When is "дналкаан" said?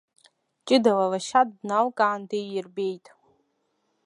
1.49-2.21